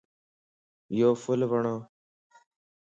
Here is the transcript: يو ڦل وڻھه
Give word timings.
يو 0.99 1.09
ڦل 1.21 1.41
وڻھه 1.51 1.75